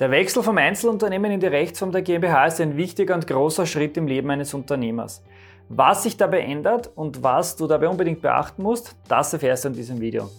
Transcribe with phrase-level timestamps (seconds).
[0.00, 3.96] Der Wechsel vom Einzelunternehmen in die Rechtsform der GmbH ist ein wichtiger und großer Schritt
[3.96, 5.24] im Leben eines Unternehmers.
[5.68, 9.74] Was sich dabei ändert und was du dabei unbedingt beachten musst, das erfährst du in
[9.74, 10.30] diesem Video.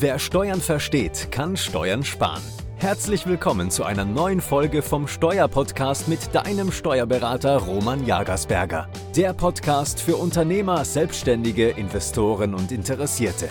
[0.00, 2.40] Wer Steuern versteht, kann Steuern sparen.
[2.78, 8.88] Herzlich willkommen zu einer neuen Folge vom Steuerpodcast mit deinem Steuerberater Roman Jagersberger.
[9.14, 13.50] Der Podcast für Unternehmer, Selbstständige, Investoren und Interessierte.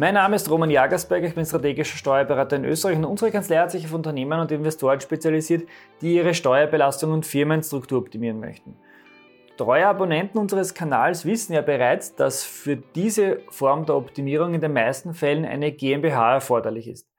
[0.00, 3.72] Mein Name ist Roman Jagersberg, ich bin strategischer Steuerberater in Österreich und unsere Kanzlei hat
[3.72, 5.68] sich auf Unternehmen und Investoren spezialisiert,
[6.00, 8.76] die ihre Steuerbelastung und Firmenstruktur optimieren möchten.
[9.56, 14.72] Treue Abonnenten unseres Kanals wissen ja bereits, dass für diese Form der Optimierung in den
[14.72, 17.10] meisten Fällen eine GmbH erforderlich ist.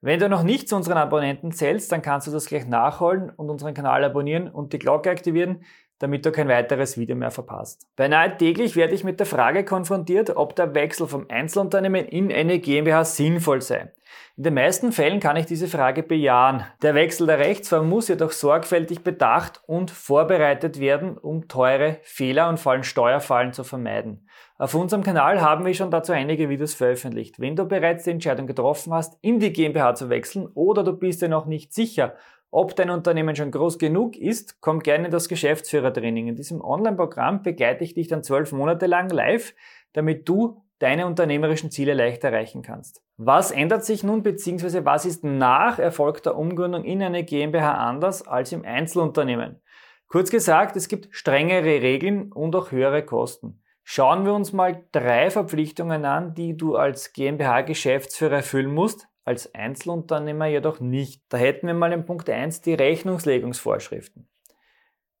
[0.00, 3.48] Wenn du noch nicht zu unseren Abonnenten zählst, dann kannst du das gleich nachholen und
[3.48, 5.62] unseren Kanal abonnieren und die Glocke aktivieren,
[6.02, 7.86] damit du kein weiteres Video mehr verpasst.
[7.94, 12.58] Beinahe täglich werde ich mit der Frage konfrontiert, ob der Wechsel vom Einzelunternehmen in eine
[12.58, 13.92] GmbH sinnvoll sei.
[14.36, 16.64] In den meisten Fällen kann ich diese Frage bejahen.
[16.82, 22.58] Der Wechsel der Rechtsform muss jedoch sorgfältig bedacht und vorbereitet werden, um teure Fehler und
[22.58, 24.26] vor allem Steuerfallen zu vermeiden.
[24.58, 27.38] Auf unserem Kanal haben wir schon dazu einige Videos veröffentlicht.
[27.38, 31.22] Wenn du bereits die Entscheidung getroffen hast, in die GmbH zu wechseln oder du bist
[31.22, 32.16] dir noch nicht sicher,
[32.52, 36.28] ob dein Unternehmen schon groß genug ist, komm gerne in das Geschäftsführertraining.
[36.28, 39.54] In diesem Online-Programm begleite ich dich dann zwölf Monate lang live,
[39.94, 43.02] damit du deine unternehmerischen Ziele leicht erreichen kannst.
[43.16, 44.84] Was ändert sich nun bzw.
[44.84, 49.62] was ist nach erfolgter Umgründung in eine GmbH anders als im Einzelunternehmen?
[50.08, 53.62] Kurz gesagt, es gibt strengere Regeln und auch höhere Kosten.
[53.82, 60.46] Schauen wir uns mal drei Verpflichtungen an, die du als GmbH-Geschäftsführer erfüllen musst, als Einzelunternehmer
[60.46, 61.22] jedoch nicht.
[61.28, 64.28] Da hätten wir mal in Punkt 1 die Rechnungslegungsvorschriften.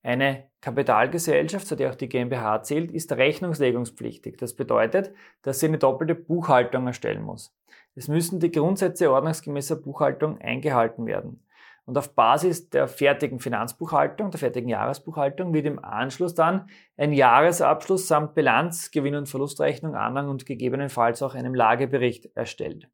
[0.02, 4.36] Eine Kapitalgesellschaft, zu der auch die GmbH zählt, ist rechnungslegungspflichtig.
[4.36, 7.54] Das bedeutet, dass sie eine doppelte Buchhaltung erstellen muss.
[7.94, 11.44] Es müssen die Grundsätze ordnungsgemäßer Buchhaltung eingehalten werden.
[11.84, 18.06] Und auf Basis der fertigen Finanzbuchhaltung, der fertigen Jahresbuchhaltung, wird im Anschluss dann ein Jahresabschluss
[18.06, 22.88] samt Bilanz, Gewinn- und Verlustrechnung, Anhang und gegebenenfalls auch einem Lagebericht erstellt.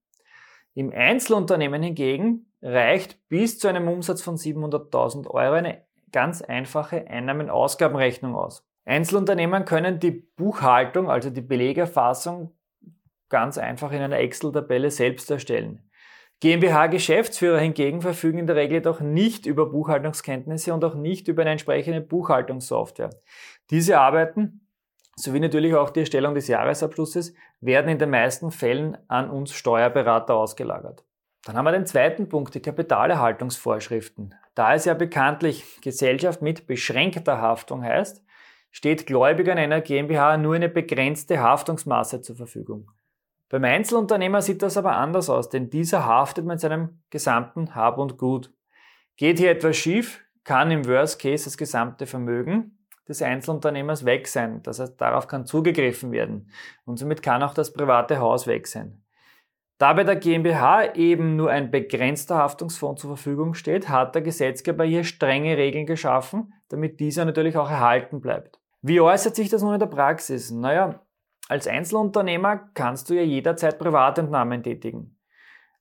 [0.79, 8.37] Im Einzelunternehmen hingegen reicht bis zu einem Umsatz von 700.000 Euro eine ganz einfache Einnahmen-Ausgabenrechnung
[8.37, 8.65] aus.
[8.85, 12.53] Einzelunternehmen können die Buchhaltung, also die Belegerfassung,
[13.29, 15.83] ganz einfach in einer Excel-Tabelle selbst erstellen.
[16.39, 21.51] GmbH-Geschäftsführer hingegen verfügen in der Regel jedoch nicht über Buchhaltungskenntnisse und auch nicht über eine
[21.51, 23.11] entsprechende Buchhaltungssoftware.
[23.71, 24.68] Diese arbeiten
[25.19, 30.35] sowie natürlich auch die Erstellung des Jahresabschlusses werden in den meisten Fällen an uns Steuerberater
[30.35, 31.05] ausgelagert.
[31.45, 34.35] Dann haben wir den zweiten Punkt, die Kapitalerhaltungsvorschriften.
[34.55, 38.23] Da es ja bekanntlich Gesellschaft mit beschränkter Haftung heißt,
[38.71, 42.91] steht Gläubigern einer GmbH nur eine begrenzte Haftungsmasse zur Verfügung.
[43.49, 48.19] Beim Einzelunternehmer sieht das aber anders aus, denn dieser haftet mit seinem gesamten Hab und
[48.19, 48.53] Gut.
[49.17, 52.78] Geht hier etwas schief, kann im Worst Case das gesamte Vermögen
[53.09, 54.63] des Einzelunternehmers weg sein.
[54.63, 56.51] Das heißt, darauf kann zugegriffen werden.
[56.85, 59.03] Und somit kann auch das private Haus weg sein.
[59.79, 64.85] Da bei der GmbH eben nur ein begrenzter Haftungsfonds zur Verfügung steht, hat der Gesetzgeber
[64.85, 68.59] hier strenge Regeln geschaffen, damit dieser natürlich auch erhalten bleibt.
[68.83, 70.51] Wie äußert sich das nun in der Praxis?
[70.51, 71.03] Naja,
[71.49, 75.18] als Einzelunternehmer kannst du ja jederzeit Privatentnahmen tätigen.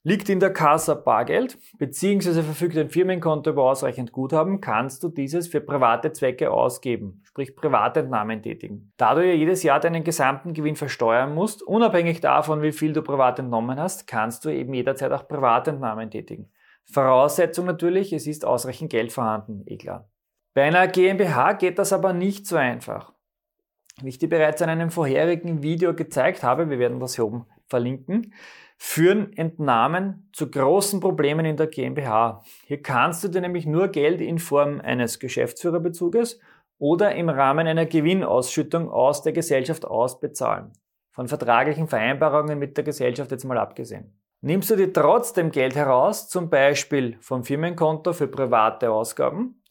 [0.07, 2.41] Liegt in der Kassa Bargeld bzw.
[2.41, 8.41] verfügt ein Firmenkonto über ausreichend Guthaben, kannst du dieses für private Zwecke ausgeben, sprich Privatentnahmen
[8.41, 8.94] tätigen.
[8.95, 13.01] Da du ja jedes Jahr deinen gesamten Gewinn versteuern musst, unabhängig davon, wie viel du
[13.01, 16.53] privat entnommen hast, kannst du eben jederzeit auch Privatentnahmen tätigen.
[16.85, 20.09] Voraussetzung natürlich, es ist ausreichend Geld vorhanden, eh klar.
[20.53, 23.12] Bei einer GmbH geht das aber nicht so einfach.
[24.01, 27.45] Wie ich dir bereits in einem vorherigen Video gezeigt habe, wir werden das hier oben
[27.67, 28.33] verlinken,
[28.78, 32.44] führen Entnahmen zu großen Problemen in der GmbH.
[32.66, 36.39] Hier kannst du dir nämlich nur Geld in Form eines Geschäftsführerbezuges
[36.77, 40.72] oder im Rahmen einer Gewinnausschüttung aus der Gesellschaft ausbezahlen.
[41.11, 44.19] Von vertraglichen Vereinbarungen mit der Gesellschaft jetzt mal abgesehen.
[44.41, 49.63] Nimmst du dir trotzdem Geld heraus, zum Beispiel vom Firmenkonto für private Ausgaben,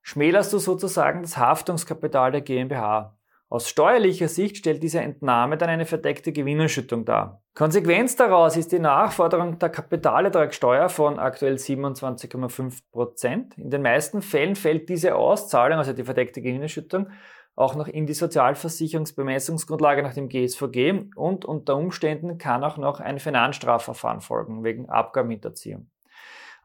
[0.00, 3.13] schmälerst du sozusagen das Haftungskapital der GmbH.
[3.54, 7.40] Aus steuerlicher Sicht stellt diese Entnahme dann eine verdeckte Gewinnerschüttung dar.
[7.54, 14.88] Konsequenz daraus ist die Nachforderung der Kapitalertragssteuer von aktuell 27,5% In den meisten Fällen fällt
[14.88, 17.10] diese Auszahlung, also die verdeckte Gewinnerschüttung,
[17.54, 23.20] auch noch in die Sozialversicherungsbemessungsgrundlage nach dem GSVG und unter Umständen kann auch noch ein
[23.20, 25.88] Finanzstrafverfahren folgen wegen Abgabenhinterziehung.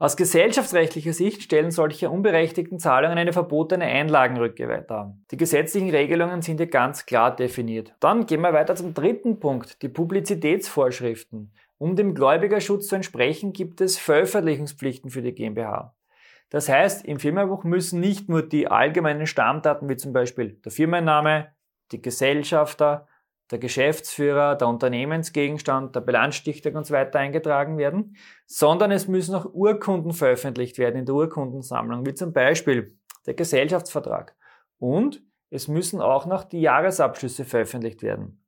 [0.01, 5.18] Aus gesellschaftsrechtlicher Sicht stellen solche unberechtigten Zahlungen eine verbotene Einlagenrücke dar.
[5.30, 7.94] Die gesetzlichen Regelungen sind hier ganz klar definiert.
[8.00, 11.51] Dann gehen wir weiter zum dritten Punkt, die Publizitätsvorschriften.
[11.78, 15.94] Um dem Gläubigerschutz zu entsprechen, gibt es Veröffentlichungspflichten für die GmbH.
[16.50, 21.50] Das heißt, im Firmenbuch müssen nicht nur die allgemeinen Stammdaten wie zum Beispiel der Firmenname,
[21.92, 23.06] die Gesellschafter,
[23.51, 28.16] der Geschäftsführer, der Unternehmensgegenstand, der Bilanzstichtag und so weiter eingetragen werden,
[28.46, 34.36] sondern es müssen auch Urkunden veröffentlicht werden in der Urkundensammlung, wie zum Beispiel der Gesellschaftsvertrag.
[34.78, 38.44] Und es müssen auch noch die Jahresabschlüsse veröffentlicht werden.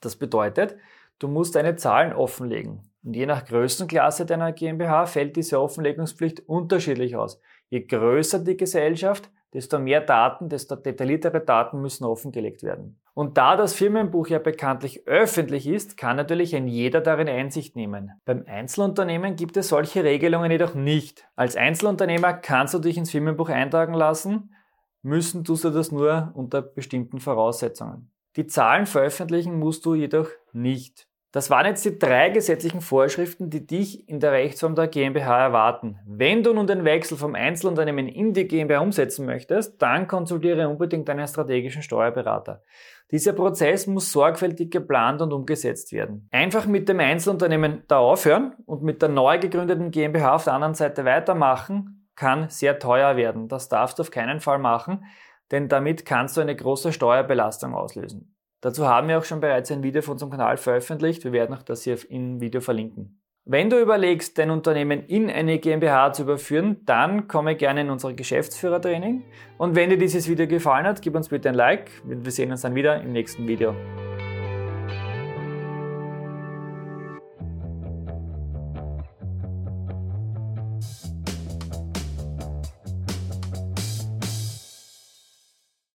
[0.00, 0.76] Das bedeutet,
[1.18, 2.90] du musst deine Zahlen offenlegen.
[3.04, 7.40] Und je nach Größenklasse deiner GmbH fällt diese Offenlegungspflicht unterschiedlich aus.
[7.68, 12.98] Je größer die Gesellschaft, desto mehr Daten, desto detailliertere Daten müssen offengelegt werden.
[13.14, 18.12] Und da das Firmenbuch ja bekanntlich öffentlich ist, kann natürlich ein jeder darin Einsicht nehmen.
[18.24, 21.26] Beim Einzelunternehmen gibt es solche Regelungen jedoch nicht.
[21.36, 24.54] Als Einzelunternehmer kannst du dich ins Firmenbuch eintragen lassen,
[25.02, 28.10] müssen tust du das nur unter bestimmten Voraussetzungen.
[28.36, 31.06] Die Zahlen veröffentlichen musst du jedoch nicht.
[31.32, 35.98] Das waren jetzt die drei gesetzlichen Vorschriften, die dich in der Rechtsform der GmbH erwarten.
[36.06, 41.08] Wenn du nun den Wechsel vom Einzelunternehmen in die GmbH umsetzen möchtest, dann konsultiere unbedingt
[41.08, 42.62] deinen strategischen Steuerberater.
[43.10, 46.28] Dieser Prozess muss sorgfältig geplant und umgesetzt werden.
[46.32, 50.74] Einfach mit dem Einzelunternehmen da aufhören und mit der neu gegründeten GmbH auf der anderen
[50.74, 53.48] Seite weitermachen, kann sehr teuer werden.
[53.48, 55.06] Das darfst du auf keinen Fall machen,
[55.50, 58.31] denn damit kannst du eine große Steuerbelastung auslösen.
[58.62, 61.24] Dazu haben wir auch schon bereits ein Video von unserem Kanal veröffentlicht.
[61.24, 63.18] Wir werden auch das hier im Video verlinken.
[63.44, 68.12] Wenn du überlegst, dein Unternehmen in eine GmbH zu überführen, dann komme gerne in unser
[68.12, 69.24] Geschäftsführertraining.
[69.58, 71.90] Und wenn dir dieses Video gefallen hat, gib uns bitte ein Like.
[72.04, 73.74] Wir sehen uns dann wieder im nächsten Video.